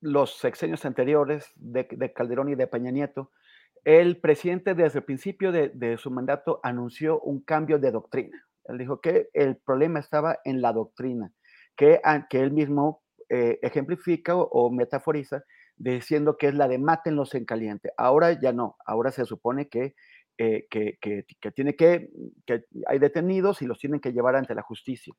[0.00, 3.30] los sexenios anteriores de, de Calderón y de Peña Nieto,
[3.84, 8.44] el presidente desde el principio de, su mandato anunció un cambio de doctrina.
[8.64, 11.32] Él dijo que el problema estaba en la doctrina,
[11.76, 15.42] que, que él mismo eh, ejemplifica o, metaforiza
[15.76, 17.92] diciendo que es la de mátenlos en caliente.
[17.96, 19.94] Ahora ya no, ahora se supone que,
[20.36, 20.98] eh, que,
[21.54, 22.10] tiene que,
[22.44, 25.14] que hay detenidos y los tienen que llevar ante la justicia.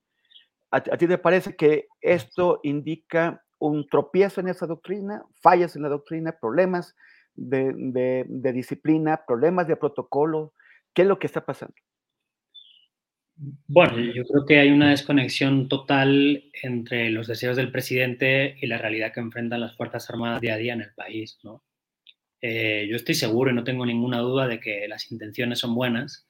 [0.71, 5.89] ¿A, ti te parece que esto indica un tropiezo en esa doctrina, fallas en la
[5.89, 6.95] doctrina, problemas
[7.35, 10.53] de, disciplina, problemas de protocolo?
[10.93, 11.75] ¿Qué es lo que está pasando?
[13.67, 18.77] Bueno, yo creo que hay una desconexión total entre los deseos del presidente y la
[18.77, 21.39] realidad que enfrentan las Fuerzas Armadas día a día en el país.
[21.43, 21.63] ¿no?
[22.41, 26.27] Eh, yo estoy seguro y no tengo ninguna duda de que las intenciones son buenas,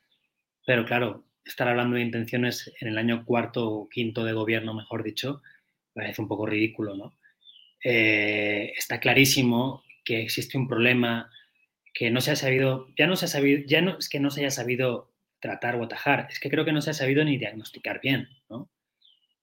[0.65, 5.03] pero claro, estar hablando de intenciones en el año cuarto o quinto de gobierno, mejor
[5.03, 5.41] dicho,
[5.93, 6.95] parece un poco ridículo.
[6.95, 7.13] ¿no?
[7.83, 11.29] Eh, está clarísimo que existe un problema
[11.93, 14.31] que no se ha sabido, ya no se ha sabido, ya no es que no
[14.31, 17.37] se haya sabido tratar o atajar, es que creo que no se ha sabido ni
[17.37, 18.27] diagnosticar bien.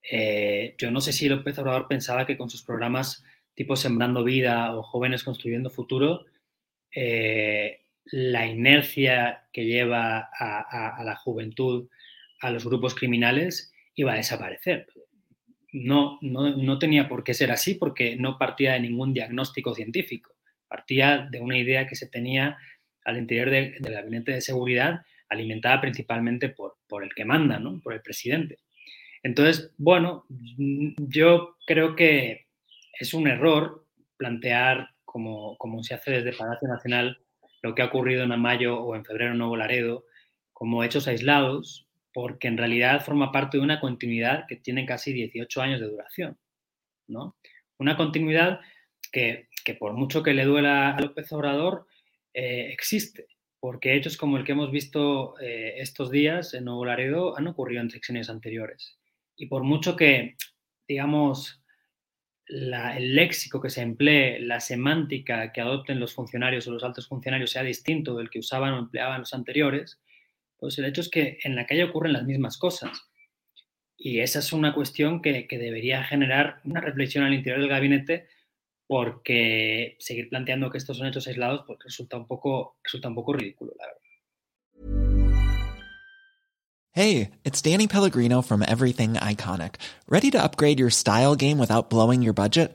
[0.09, 3.25] Eh, yo no sé si López Obrador pensaba que con sus programas
[3.55, 6.27] tipo Sembrando Vida o Jóvenes Construyendo Futuro,
[6.95, 11.89] eh, la inercia que lleva a, la juventud
[12.41, 14.87] a los grupos criminales iba a desaparecer.
[15.85, 20.37] No, no, no tenía por qué ser así porque no partía de ningún diagnóstico científico
[20.69, 22.59] partía de una idea que se tenía
[23.05, 27.81] al interior del gabinete de seguridad, alimentada principalmente por, por el que manda, ¿no?
[27.81, 28.59] por el presidente.
[29.23, 32.47] Entonces, bueno, yo creo que
[32.99, 33.87] es un error
[34.17, 37.19] plantear, como, como se hace desde Palacio Nacional,
[37.63, 40.05] lo que ha ocurrido en mayo o en febrero en Nuevo Laredo,
[40.53, 41.86] como hechos aislados,
[42.17, 46.39] porque en realidad forma parte de una continuidad que tiene casi 18 años de duración.
[47.09, 47.37] ¿no?
[47.77, 48.61] Una continuidad
[49.13, 51.89] que que por mucho que le duela a López Obrador,
[52.33, 53.27] eh, existe,
[53.59, 57.83] porque hechos como el que hemos visto eh, estos días en Nuevo Laredo han ocurrido
[57.83, 58.97] en secciones anteriores.
[59.35, 60.37] Y por mucho que,
[60.87, 61.61] digamos,
[62.47, 67.51] el léxico que se emplee, la semántica que adopten los funcionarios o los altos funcionarios
[67.51, 70.01] sea distinto del que usaban o empleaban los anteriores,
[70.59, 72.91] pues el hecho es que en la calle ocurren las mismas cosas.
[73.97, 78.29] Y esa es una cuestión que, debería generar una reflexión al interior del gabinete
[78.87, 83.33] porque seguir planteando que estos son hechos aislados pues resulta un poco, resulta un poco
[83.33, 84.01] ridículo, la verdad.
[86.93, 89.75] Hey, it's Danny Pellegrino from Everything Iconic.
[90.09, 92.75] Ready to upgrade your style game without blowing your budget?